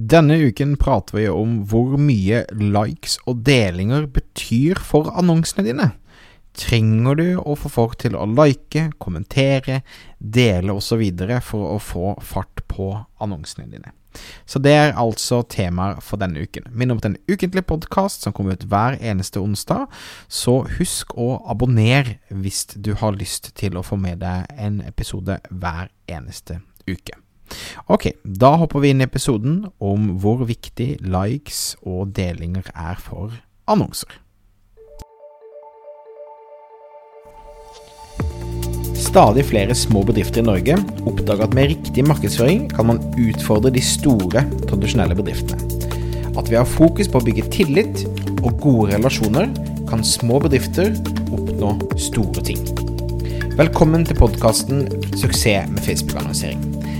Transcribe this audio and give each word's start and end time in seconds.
Denne 0.00 0.38
uken 0.38 0.78
prater 0.80 1.18
vi 1.18 1.26
om 1.28 1.58
hvor 1.68 1.98
mye 2.00 2.46
likes 2.56 3.18
og 3.28 3.42
delinger 3.44 4.06
betyr 4.08 4.78
for 4.80 5.10
annonsene 5.12 5.66
dine. 5.66 5.88
Trenger 6.56 7.18
du 7.18 7.26
å 7.36 7.52
få 7.58 7.68
folk 7.68 7.98
til 8.00 8.16
å 8.16 8.24
like, 8.30 8.86
kommentere, 9.02 9.82
dele 10.18 10.72
osv. 10.72 11.04
for 11.44 11.74
å 11.74 11.78
få 11.84 12.14
fart 12.24 12.64
på 12.72 12.94
annonsene 13.20 13.68
dine? 13.68 13.92
Så 14.48 14.58
det 14.58 14.72
er 14.72 14.96
altså 14.96 15.42
temaer 15.42 16.00
for 16.00 16.16
denne 16.16 16.48
uken. 16.48 16.72
Minn 16.72 16.96
om 16.96 17.04
en 17.04 17.20
ukentlig 17.28 17.66
podkast 17.68 18.24
som 18.24 18.32
kommer 18.32 18.56
ut 18.56 18.64
hver 18.72 18.96
eneste 18.96 19.42
onsdag, 19.42 19.84
så 20.28 20.62
husk 20.80 21.12
å 21.12 21.42
abonnere 21.44 22.18
hvis 22.30 22.70
du 22.72 22.94
har 22.96 23.20
lyst 23.20 23.52
til 23.54 23.76
å 23.76 23.84
få 23.84 24.00
med 24.00 24.24
deg 24.24 24.48
en 24.56 24.80
episode 24.80 25.42
hver 25.50 25.92
eneste 26.08 26.62
uke. 26.88 27.20
Ok, 27.90 28.10
da 28.24 28.54
hopper 28.60 28.82
vi 28.84 28.94
inn 28.94 29.02
i 29.02 29.08
episoden 29.08 29.62
om 29.82 30.10
hvor 30.22 30.44
viktig 30.48 30.96
likes 31.02 31.76
og 31.82 32.14
delinger 32.16 32.70
er 32.74 32.98
for 33.02 33.34
annonser. 33.70 34.10
Stadig 39.00 39.42
flere 39.48 39.74
små 39.74 40.04
bedrifter 40.06 40.38
i 40.42 40.46
Norge 40.46 40.76
oppdager 41.08 41.48
at 41.48 41.54
med 41.56 41.72
riktig 41.72 42.04
markedsføring 42.06 42.68
kan 42.70 42.86
man 42.92 43.00
utfordre 43.18 43.72
de 43.74 43.82
store, 43.82 44.44
tradisjonelle 44.70 45.16
bedriftene. 45.18 45.66
At 46.38 46.50
vi 46.50 46.54
har 46.54 46.68
fokus 46.68 47.10
på 47.10 47.18
å 47.18 47.24
bygge 47.26 47.48
tillit 47.50 48.04
og 48.44 48.60
gode 48.62 48.92
relasjoner, 48.92 49.50
kan 49.90 50.04
små 50.06 50.38
bedrifter 50.44 50.92
oppnå 51.34 51.72
store 51.98 52.44
ting. 52.46 52.62
Velkommen 53.58 54.06
til 54.06 54.16
podkasten 54.16 54.86
'Suksess 55.16 55.66
med 55.72 55.82
Facebook-annonsering'. 55.82 56.99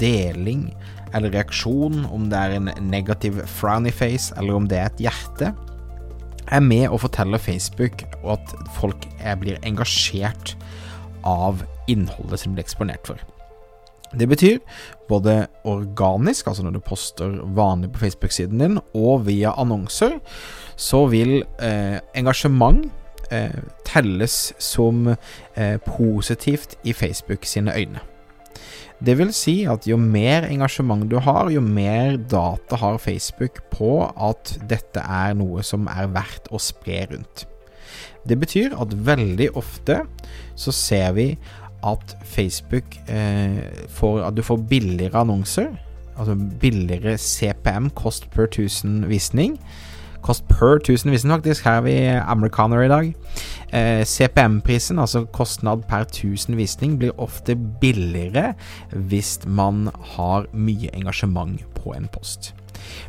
deling 0.00 0.68
eller 1.16 1.32
reaksjon, 1.32 2.04
om 2.12 2.28
det 2.30 2.38
er 2.38 2.56
en 2.58 2.70
negativ 2.90 3.40
frowny 3.58 3.92
face 3.94 4.34
eller 4.36 4.58
om 4.58 4.68
det 4.68 4.78
er 4.80 4.90
et 4.90 5.08
hjerte, 5.08 5.54
er 6.48 6.64
med 6.64 6.88
å 6.88 7.00
fortelle 7.00 7.40
Facebook 7.40 8.04
at 8.24 8.54
folk 8.78 9.08
blir 9.40 9.60
engasjert 9.68 10.54
av 11.28 11.64
innholdet 11.88 12.40
som 12.40 12.54
blir 12.54 12.64
eksponert 12.64 13.08
for. 13.08 13.20
Det 14.16 14.28
betyr 14.28 14.58
både 15.08 15.46
organisk, 15.68 16.46
altså 16.46 16.64
når 16.64 16.78
du 16.78 16.80
poster 16.84 17.34
vanlig 17.56 17.90
på 17.92 18.00
Facebook-siden 18.06 18.62
din, 18.62 18.78
og 18.96 19.26
via 19.26 19.52
annonser, 19.60 20.16
så 20.76 21.04
vil 21.12 21.42
eh, 21.60 21.98
engasjement 22.16 22.86
eh, 23.30 23.58
telles 23.84 24.54
som 24.58 25.10
eh, 25.12 25.76
positivt 25.84 26.78
i 26.84 26.92
Facebook 26.92 27.44
sine 27.44 27.74
øyne. 27.76 28.00
Det 28.98 29.14
vil 29.18 29.30
si 29.36 29.60
at 29.70 29.86
jo 29.86 29.96
mer 30.00 30.48
engasjement 30.48 31.04
du 31.06 31.20
har, 31.22 31.50
jo 31.54 31.62
mer 31.62 32.16
data 32.18 32.78
har 32.80 32.98
Facebook 32.98 33.60
på 33.70 33.92
at 34.10 34.56
dette 34.70 35.02
er 35.02 35.36
noe 35.38 35.62
som 35.66 35.86
er 35.92 36.10
verdt 36.14 36.50
å 36.50 36.58
spre 36.62 37.04
rundt. 37.12 37.46
Det 38.28 38.36
betyr 38.40 38.74
at 38.76 38.92
veldig 38.92 39.52
ofte 39.56 40.02
så 40.58 40.74
ser 40.74 41.14
vi 41.16 41.28
at 41.86 42.16
Facebook 42.26 42.96
eh, 43.06 43.86
får 43.94 44.24
At 44.26 44.34
du 44.34 44.42
får 44.42 44.64
billigere 44.66 45.20
annonser. 45.22 45.70
Altså 46.18 46.34
billigere 46.34 47.14
CPM, 47.18 47.90
cost 47.94 48.26
per 48.34 48.50
1000 48.50 49.06
visning. 49.06 49.54
Kost 50.22 50.44
per 50.48 50.78
1000 50.80 51.12
visning, 51.12 51.32
faktisk. 51.32 51.64
Her 51.64 51.78
er 51.78 51.80
vi 51.86 51.96
amerikanere 52.18 52.84
i 52.84 52.88
dag. 52.88 53.14
Eh, 53.72 54.04
CPM-prisen, 54.04 54.98
altså 54.98 55.24
kostnad 55.24 55.84
per 55.88 56.04
1000 56.08 56.56
visning, 56.56 56.98
blir 56.98 57.16
ofte 57.18 57.56
billigere 57.80 58.54
hvis 58.92 59.38
man 59.46 59.88
har 60.16 60.48
mye 60.52 60.90
engasjement 60.94 61.60
på 61.74 61.94
en 61.96 62.08
post. 62.12 62.54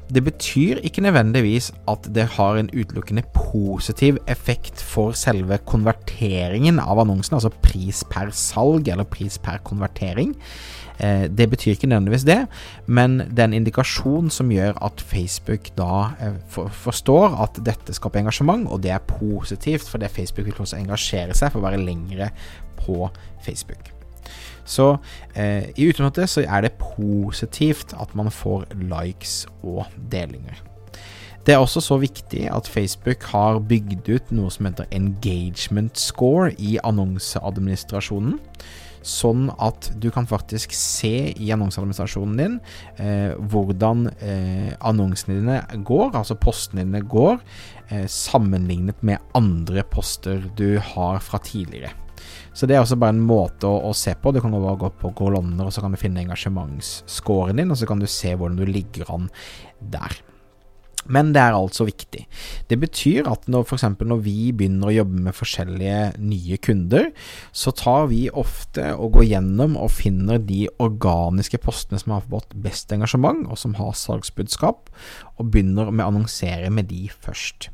Det 0.10 0.24
betyr 0.26 0.82
ikke 0.86 1.04
nødvendigvis 1.06 1.72
at 1.90 2.10
det 2.16 2.28
har 2.38 2.58
en 2.60 2.72
utelukkende 2.74 3.24
positiv 3.36 4.18
effekt 4.28 4.82
for 4.82 5.16
selve 5.18 5.60
konverteringen 5.70 6.80
av 6.80 7.02
annonsen, 7.04 7.38
altså 7.38 7.54
pris 7.64 8.04
per 8.10 8.34
salg 8.36 8.88
eller 8.88 9.08
pris 9.10 9.38
per 9.42 9.62
konvertering. 9.64 10.36
Eh, 11.00 11.28
det 11.32 11.50
betyr 11.50 11.78
ikke 11.78 11.88
nødvendigvis 11.88 12.26
det, 12.28 12.40
men 12.88 13.20
det 13.20 13.40
er 13.40 13.52
en 13.52 13.60
indikasjon 13.62 14.32
som 14.34 14.52
gjør 14.52 14.76
at 14.84 15.02
Facebook 15.02 15.72
da 15.78 16.10
eh, 16.20 16.42
forstår 16.84 17.38
at 17.46 17.62
dette 17.66 17.96
skaper 17.96 18.24
engasjement, 18.24 18.68
og 18.68 18.84
det 18.84 18.92
er 18.92 19.06
positivt, 19.08 19.88
for 19.88 20.02
det 20.02 20.12
Facebook 20.12 20.50
vil 20.50 20.60
også 20.60 20.82
engasjere 20.82 21.38
seg 21.38 21.54
for 21.54 21.62
å 21.62 21.70
være 21.70 21.86
lengre 21.86 22.34
på 22.82 23.08
Facebook. 23.46 23.99
Så 24.66 24.92
eh, 25.36 25.70
i 25.76 25.90
utgangspunktet 25.90 26.32
så 26.32 26.46
er 26.46 26.66
det 26.66 26.78
positivt 26.82 27.96
at 28.00 28.16
man 28.16 28.32
får 28.32 28.68
likes 28.80 29.46
og 29.64 29.86
delinger. 30.12 30.62
Det 31.46 31.56
er 31.56 31.64
også 31.64 31.82
så 31.82 31.98
viktig 31.98 32.44
at 32.52 32.68
Facebook 32.68 33.24
har 33.32 33.62
bygd 33.66 34.10
ut 34.10 34.36
noe 34.36 34.52
som 34.54 34.68
heter 34.68 34.90
engagement 34.94 35.98
score 35.98 36.52
i 36.62 36.78
annonseadministrasjonen 36.84 38.38
sånn 39.06 39.48
at 39.62 39.90
du 40.02 40.10
kan 40.14 40.28
faktisk 40.30 40.74
se 40.76 41.32
i 41.32 41.52
annonseadministrasjonen 41.56 42.40
din 42.40 42.58
eh, 43.00 43.32
hvordan 43.52 44.10
eh, 44.20 44.74
annonsene 44.80 45.40
dine 45.40 45.84
går, 45.88 46.12
altså 46.20 46.38
postene 46.40 46.86
dine 46.86 47.04
går, 47.08 47.40
eh, 47.90 48.06
sammenlignet 48.12 49.04
med 49.06 49.24
andre 49.38 49.86
poster 49.88 50.44
du 50.60 50.80
har 50.94 51.24
fra 51.24 51.42
tidligere. 51.44 51.94
Så 52.54 52.68
det 52.68 52.78
er 52.78 52.84
også 52.84 53.00
bare 53.00 53.16
en 53.16 53.26
måte 53.26 53.70
å, 53.70 53.82
å 53.90 53.94
se 53.98 54.16
på. 54.16 54.34
Du 54.34 54.42
kan 54.44 54.54
bare 54.56 54.80
gå 54.80 54.94
på 55.02 55.14
kolonner, 55.18 55.68
og 55.68 55.76
så 55.76 55.84
kan 55.84 55.96
du 55.96 56.02
finne 56.02 56.24
engasjementsscoren 56.26 57.62
din, 57.62 57.72
og 57.72 57.80
så 57.80 57.90
kan 57.90 58.02
du 58.02 58.10
se 58.10 58.34
hvordan 58.36 58.60
du 58.60 58.68
ligger 58.70 59.10
an 59.14 59.30
der. 59.80 60.20
Men 61.10 61.32
det 61.34 61.42
er 61.42 61.56
altså 61.56 61.88
viktig. 61.88 62.26
Det 62.70 62.78
betyr 62.78 63.28
at 63.32 63.48
når 63.50 63.64
f.eks. 63.66 63.86
når 64.04 64.20
vi 64.26 64.52
begynner 64.54 64.90
å 64.90 64.94
jobbe 64.94 65.22
med 65.26 65.38
forskjellige 65.38 66.02
nye 66.22 66.60
kunder, 66.62 67.10
så 67.56 67.74
tar 67.74 68.10
vi 68.12 68.26
ofte 68.30 68.92
og 68.94 69.16
går 69.16 69.30
gjennom 69.32 69.78
og 69.80 69.94
finner 69.96 70.42
de 70.44 70.66
organiske 70.84 71.62
postene 71.64 72.02
som 72.02 72.18
har 72.18 72.28
fått 72.28 72.54
best 72.66 72.92
engasjement, 72.94 73.48
og 73.48 73.58
som 73.62 73.78
har 73.80 73.96
salgsbudskap, 73.98 74.92
og 75.38 75.54
begynner 75.54 75.90
med 75.90 76.06
å 76.06 76.12
annonsere 76.12 76.70
med 76.74 76.92
de 76.92 77.08
først. 77.10 77.72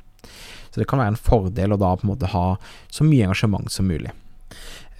Så 0.69 0.81
det 0.81 0.87
kan 0.91 1.01
være 1.01 1.15
en 1.15 1.25
fordel 1.27 1.73
å 1.73 1.81
da 1.81 1.95
på 1.95 2.05
en 2.05 2.13
måte 2.13 2.31
ha 2.31 2.47
så 2.91 3.07
mye 3.07 3.27
engasjement 3.27 3.71
som 3.71 3.89
mulig. 3.89 4.13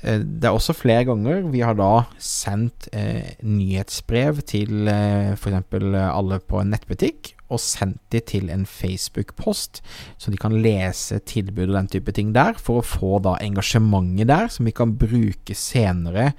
Eh, 0.06 0.22
det 0.22 0.48
er 0.48 0.54
også 0.54 0.76
flere 0.78 1.06
ganger 1.08 1.48
vi 1.54 1.64
har 1.66 1.78
da 1.78 2.06
sendt 2.22 2.90
eh, 2.96 3.34
nyhetsbrev 3.42 4.44
til 4.46 4.90
eh, 4.92 5.34
f.eks. 5.34 5.66
alle 6.06 6.40
på 6.46 6.62
en 6.62 6.74
nettbutikk, 6.74 7.34
og 7.50 7.62
sendt 7.62 8.02
de 8.14 8.22
til 8.26 8.52
en 8.54 8.66
Facebook-post, 8.70 9.82
så 10.18 10.34
de 10.34 10.40
kan 10.42 10.56
lese 10.62 11.20
tilbud 11.30 11.70
og 11.70 11.80
den 11.80 11.92
type 11.98 12.14
ting 12.18 12.34
der, 12.38 12.58
for 12.58 12.82
å 12.82 12.86
få 12.86 13.20
da 13.26 13.38
engasjementet 13.42 14.30
der, 14.30 14.50
som 14.54 14.70
vi 14.70 14.76
kan 14.76 14.96
bruke 14.98 15.58
senere 15.58 16.32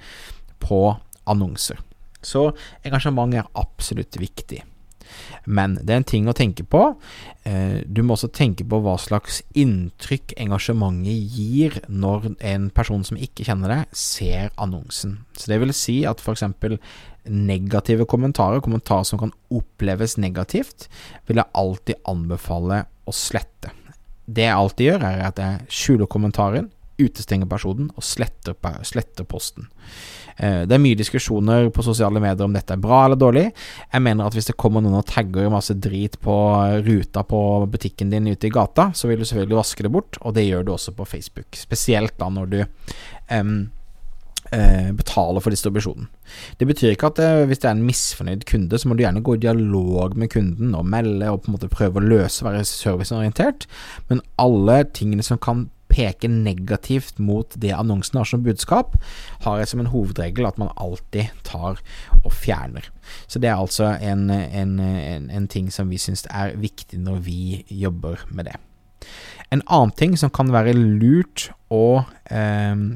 på 0.63 0.81
annonser. 1.27 1.79
Så 2.23 2.49
engasjement 2.87 3.35
er 3.35 3.47
absolutt 3.55 4.19
viktig. 4.19 4.63
Men 5.45 5.77
det 5.81 5.93
er 5.93 6.01
en 6.01 6.07
ting 6.07 6.27
å 6.29 6.35
tenke 6.37 6.65
på. 6.67 6.83
Eh, 7.47 7.83
du 7.85 8.03
må 8.03 8.15
også 8.15 8.29
tenke 8.33 8.65
på 8.67 8.79
hva 8.83 8.97
slags 9.01 9.41
inntrykk 9.57 10.35
engasjementet 10.37 11.37
gir 11.37 11.79
når 11.87 12.33
en 12.37 12.69
person 12.75 13.05
som 13.07 13.19
ikke 13.19 13.47
kjenner 13.47 13.73
deg, 13.73 13.95
ser 13.95 14.51
annonsen. 14.55 15.19
Så 15.37 15.51
det 15.51 15.61
vil 15.63 15.75
si 15.75 16.01
at 16.09 16.23
f.eks. 16.23 16.45
negative 17.27 18.07
kommentarer, 18.09 18.63
kommentarer 18.63 19.07
som 19.07 19.21
kan 19.21 19.33
oppleves 19.53 20.17
negativt, 20.21 20.87
vil 21.27 21.41
jeg 21.41 21.53
alltid 21.57 22.07
anbefale 22.07 22.85
å 23.07 23.15
slette. 23.15 23.73
Det 24.27 24.43
jeg 24.43 24.59
alltid 24.59 24.89
gjør, 24.89 25.05
er 25.07 25.21
at 25.29 25.39
jeg 25.39 25.67
skjuler 25.71 26.09
kommentaren, 26.11 26.71
utestenger 26.97 27.49
personen 27.49 27.91
og 27.95 28.05
sletter, 28.05 28.55
sletter 28.87 29.27
posten. 29.29 29.69
Eh, 30.37 30.63
det 30.69 30.75
er 30.75 30.81
mye 30.81 30.97
diskusjoner 30.97 31.69
på 31.73 31.85
sosiale 31.85 32.21
medier 32.21 32.45
om 32.45 32.53
dette 32.53 32.75
er 32.75 32.81
bra 32.81 33.03
eller 33.05 33.19
dårlig. 33.19 33.45
Jeg 33.91 34.05
mener 34.05 34.27
at 34.27 34.37
hvis 34.37 34.49
det 34.51 34.57
kommer 34.59 34.83
noen 34.83 34.99
og 34.99 35.07
tagger 35.09 35.49
masse 35.53 35.77
drit 35.81 36.19
på 36.23 36.35
ruta 36.85 37.23
på 37.27 37.41
butikken 37.73 38.13
din 38.13 38.29
ute 38.29 38.49
i 38.49 38.53
gata, 38.53 38.91
så 38.93 39.09
vil 39.09 39.21
du 39.21 39.25
selvfølgelig 39.25 39.61
vaske 39.61 39.87
det 39.87 39.93
bort, 39.93 40.21
og 40.21 40.37
det 40.37 40.47
gjør 40.47 40.67
du 40.67 40.75
også 40.75 40.93
på 40.97 41.09
Facebook. 41.09 41.57
Spesielt 41.57 42.17
da 42.21 42.29
når 42.33 42.53
du 42.53 42.59
um, 43.33 43.57
eh, 44.51 44.91
betaler 44.93 45.41
for 45.43 45.53
distribusjonen. 45.53 46.09
Det 46.59 46.67
betyr 46.69 46.93
ikke 46.93 47.09
at 47.11 47.21
det, 47.21 47.29
hvis 47.49 47.63
det 47.63 47.69
er 47.69 47.77
en 47.77 47.87
misfornøyd 47.87 48.45
kunde, 48.49 48.77
så 48.77 48.89
må 48.89 48.97
du 48.97 49.03
gjerne 49.05 49.23
gå 49.25 49.37
i 49.37 49.41
dialog 49.45 50.17
med 50.17 50.31
kunden 50.33 50.75
og 50.77 50.85
melde 50.85 51.31
og 51.31 51.41
på 51.43 51.51
en 51.51 51.57
måte 51.57 51.71
prøve 51.71 52.01
å 52.01 52.05
løse, 52.05 52.45
være 52.45 52.65
serviceorientert, 52.67 53.67
men 54.11 54.21
alle 54.41 54.83
tingene 54.93 55.25
som 55.25 55.41
kan 55.41 55.67
peke 55.91 56.29
negativt 56.31 57.19
mot 57.19 57.55
det 57.55 57.73
annonsen 57.75 58.19
har 58.19 58.29
som 58.29 58.43
budskap, 58.45 58.97
har 59.45 59.61
jeg 59.61 59.71
som 59.71 59.83
en 59.83 59.91
hovedregel 59.93 60.47
at 60.49 60.59
man 60.61 60.73
alltid 60.75 61.33
tar 61.47 61.81
og 62.23 62.31
fjerner. 62.33 62.89
Så 63.27 63.39
det 63.39 63.51
er 63.51 63.57
altså 63.57 63.93
en, 64.01 64.29
en, 64.29 64.77
en, 64.79 65.29
en 65.31 65.49
ting 65.51 65.71
som 65.73 65.89
vi 65.91 65.99
syns 66.01 66.27
er 66.29 66.57
viktig 66.59 66.99
når 67.01 67.23
vi 67.27 67.41
jobber 67.69 68.27
med 68.29 68.51
det. 68.51 68.57
En 69.53 69.63
annen 69.63 69.95
ting 69.95 70.17
som 70.19 70.33
kan 70.33 70.51
være 70.51 70.75
lurt 70.75 71.49
å 71.71 72.03
eh, 72.33 72.87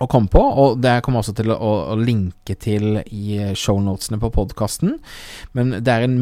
å 0.00 0.08
komme 0.08 0.32
på, 0.32 0.40
og 0.40 0.78
det 0.80 1.00
kommer 1.04 1.20
jeg 1.20 1.26
også 1.26 1.34
til 1.42 1.52
å, 1.52 1.70
å 1.92 1.96
linke 2.00 2.56
til 2.60 3.02
i 3.04 3.52
shownotene 3.58 4.20
på 4.22 4.32
podkasten. 4.32 4.96
Men 5.56 5.74
det 5.76 5.92
er 5.92 6.06
en 6.06 6.16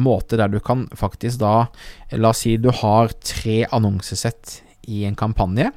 måte 0.00 0.38
der 0.40 0.48
du 0.52 0.58
kan 0.64 0.86
faktisk 0.96 1.42
da 1.42 1.68
La 2.16 2.32
oss 2.32 2.40
si 2.46 2.54
du 2.56 2.70
har 2.72 3.12
tre 3.20 3.60
annonsesett 3.74 4.62
i 4.88 5.04
en 5.08 5.18
kampanje. 5.18 5.70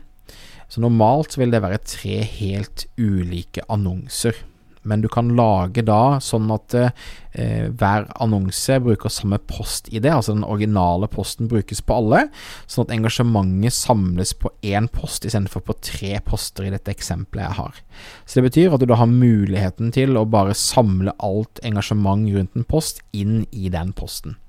Så 0.71 0.79
normalt 0.79 1.35
vil 1.35 1.51
det 1.51 1.59
være 1.63 1.83
tre 1.83 2.21
helt 2.23 2.87
ulike 2.95 3.65
annonser. 3.67 4.37
Men 4.81 5.01
du 5.03 5.07
kan 5.13 5.29
lage 5.37 5.83
da 5.85 6.17
sånn 6.23 6.49
at 6.53 6.73
eh, 6.73 7.67
hver 7.69 8.07
annonse 8.23 8.79
bruker 8.81 9.13
samme 9.13 9.37
post-ID, 9.51 10.07
altså 10.09 10.33
den 10.33 10.47
originale 10.47 11.09
posten 11.11 11.49
brukes 11.51 11.83
på 11.85 11.99
alle, 11.99 12.23
sånn 12.65 12.87
at 12.87 12.95
engasjementet 12.95 13.77
samles 13.77 14.33
på 14.41 14.49
én 14.65 14.89
post 14.89 15.27
istedenfor 15.27 15.65
på 15.67 15.77
tre 15.85 16.15
poster 16.25 16.65
i 16.65 16.73
dette 16.73 16.93
eksempelet 16.95 17.45
jeg 17.45 17.59
har. 17.59 17.81
Så 18.25 18.39
det 18.39 18.47
betyr 18.49 18.73
at 18.73 18.81
du 18.81 18.89
da 18.89 18.97
har 19.03 19.11
muligheten 19.11 19.93
til 19.93 20.17
å 20.17 20.25
bare 20.25 20.57
samle 20.57 21.13
alt 21.21 21.61
engasjement 21.67 22.25
rundt 22.33 22.57
en 22.57 22.65
post 22.65 23.03
inn 23.13 23.43
i 23.51 23.69
den 23.69 23.93
posten. 23.93 24.39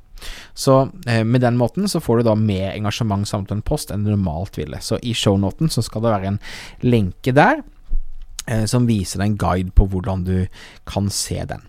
Så 0.54 0.78
eh, 1.06 1.22
med 1.24 1.44
den 1.44 1.58
måten 1.60 1.88
så 1.90 2.00
får 2.02 2.20
du 2.20 2.30
da 2.30 2.36
mer 2.38 2.72
engasjement 2.72 3.28
samt 3.28 3.52
en 3.54 3.64
post 3.64 3.92
enn 3.92 4.06
du 4.06 4.12
normalt 4.12 4.58
ville. 4.60 4.80
Så 4.80 5.00
i 5.02 5.14
shownoten 5.16 5.72
så 5.72 5.84
skal 5.84 6.04
det 6.04 6.14
være 6.14 6.32
en 6.32 6.40
lenke 6.84 7.34
der 7.36 7.62
eh, 8.46 8.64
som 8.70 8.88
viser 8.90 9.22
deg 9.22 9.32
en 9.32 9.42
guide 9.42 9.76
på 9.76 9.88
hvordan 9.90 10.26
du 10.28 10.36
kan 10.88 11.10
se 11.12 11.42
den. 11.48 11.68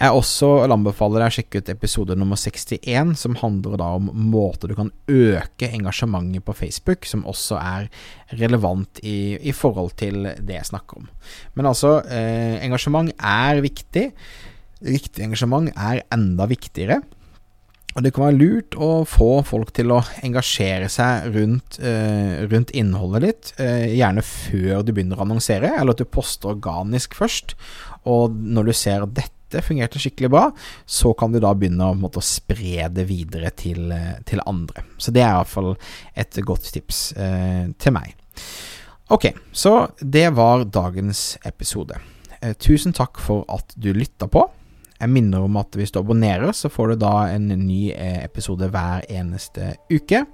Jeg 0.00 0.16
også 0.16 0.48
anbefaler 0.64 1.20
deg 1.20 1.30
å 1.30 1.34
sjekke 1.36 1.60
ut 1.60 1.70
episode 1.72 2.16
nummer 2.18 2.38
61, 2.40 3.12
som 3.20 3.36
handler 3.40 3.76
da 3.80 3.90
om 3.98 4.08
måter 4.32 4.70
du 4.70 4.76
kan 4.78 4.92
øke 5.12 5.68
engasjementet 5.68 6.44
på 6.46 6.56
Facebook, 6.56 7.08
som 7.08 7.26
også 7.28 7.58
er 7.60 7.90
relevant 8.40 9.02
i, 9.04 9.36
i 9.36 9.54
forhold 9.56 9.94
til 10.00 10.30
det 10.38 10.56
jeg 10.56 10.70
snakker 10.72 11.02
om. 11.02 11.10
Men 11.58 11.70
altså, 11.72 11.98
eh, 12.08 12.56
engasjement 12.64 13.12
er 13.16 13.62
viktig. 13.64 14.08
Riktig 14.80 15.26
engasjement 15.26 15.72
er 15.74 16.04
enda 16.14 16.48
viktigere. 16.50 17.02
Og 17.96 18.04
det 18.04 18.12
kan 18.14 18.28
være 18.28 18.38
lurt 18.38 18.76
å 18.78 19.02
få 19.08 19.40
folk 19.46 19.72
til 19.74 19.90
å 19.90 19.98
engasjere 20.22 20.86
seg 20.92 21.26
rundt, 21.34 21.80
eh, 21.82 22.46
rundt 22.46 22.70
innholdet 22.70 23.24
ditt, 23.24 23.52
eh, 23.58 23.96
gjerne 23.98 24.22
før 24.22 24.84
du 24.84 24.92
begynner 24.92 25.18
å 25.18 25.26
annonsere, 25.26 25.72
eller 25.74 25.90
at 25.96 25.98
du 25.98 26.04
poster 26.04 26.54
organisk 26.54 27.14
først. 27.18 27.56
Og 28.06 28.30
når 28.30 28.66
du 28.66 28.72
ser 28.72 29.02
at 29.02 29.14
dette 29.14 29.64
fungerte 29.66 29.98
skikkelig 29.98 30.30
bra, 30.30 30.44
så 30.86 31.16
kan 31.18 31.32
du 31.32 31.40
da 31.40 31.52
begynne 31.52 31.90
å, 31.90 31.98
måte, 31.98 32.22
å 32.22 32.22
spre 32.22 32.86
det 32.94 33.08
videre 33.08 33.50
til, 33.50 33.90
eh, 33.90 34.22
til, 34.24 34.40
andre. 34.46 34.84
Så 34.96 35.10
det 35.10 35.24
er 35.24 35.34
iallfall 35.34 35.74
et 36.14 36.38
godt 36.46 36.70
tips 36.70 37.12
eh, 37.16 37.66
til 37.76 37.92
meg. 37.92 38.14
Ok, 39.10 39.32
så 39.52 39.90
det 39.98 40.28
var 40.36 40.62
dagens 40.64 41.36
episode. 41.44 41.98
Eh, 42.40 42.54
tusen 42.54 42.94
takk 42.94 43.18
for 43.18 43.44
at 43.50 43.74
du 43.76 43.92
lytta 43.92 44.30
på. 44.30 44.46
Jeg 45.00 45.12
minner 45.14 45.46
om 45.46 45.56
at 45.60 45.76
hvis 45.78 45.94
du 45.94 46.02
abonnerer, 46.02 46.52
så 46.52 46.68
får 46.72 46.92
du 46.92 47.04
da 47.06 47.14
en 47.32 47.48
ny 47.48 47.88
eh, 47.94 48.20
episode 48.24 48.68
hver 48.68 49.06
eneste 49.08 49.74
uke. 49.92 50.26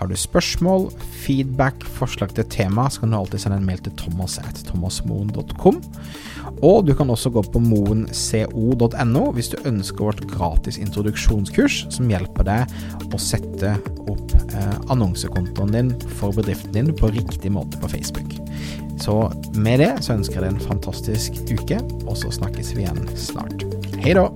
Har 0.00 0.08
du 0.08 0.16
spørsmål, 0.16 0.86
feedback, 1.26 1.82
forslag 1.84 2.32
til 2.32 2.46
tema, 2.48 2.86
så 2.88 3.02
kan 3.02 3.10
du 3.12 3.18
alltid 3.18 3.42
sende 3.42 3.58
en 3.60 3.66
mail 3.68 3.82
til 3.84 3.92
thomas 4.00 4.38
at 4.40 4.62
thomasmoen.com. 4.70 5.82
Og 6.64 6.86
du 6.88 6.94
kan 6.96 7.12
også 7.12 7.28
gå 7.34 7.42
på 7.52 7.60
moenco.no 7.60 9.24
hvis 9.36 9.52
du 9.52 9.58
ønsker 9.68 10.08
vårt 10.08 10.24
gratis 10.32 10.80
introduksjonskurs 10.80 11.82
som 11.92 12.08
hjelper 12.08 12.48
deg 12.48 13.12
å 13.12 13.20
sette 13.20 13.76
opp 14.08 14.32
eh, 14.48 14.78
annonsekontoen 14.88 15.76
din 15.76 15.92
for 16.16 16.32
bedriften 16.32 16.72
din 16.78 16.94
på 16.96 17.12
riktig 17.12 17.52
måte 17.52 17.78
på 17.84 17.92
Facebook. 17.92 18.32
Så 19.00 19.20
med 19.52 19.84
det 19.84 19.92
så 20.00 20.16
ønsker 20.16 20.40
jeg 20.40 20.46
deg 20.48 20.56
en 20.56 20.68
fantastisk 20.72 21.44
uke, 21.52 21.84
og 22.06 22.16
så 22.16 22.32
snakkes 22.40 22.72
vi 22.72 22.88
igjen 22.88 23.04
snart. 23.20 23.79
Hej 24.02 24.14
då! 24.14 24.32